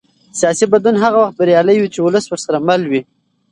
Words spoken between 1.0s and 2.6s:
هغه وخت بریالی وي چې ولس ورسره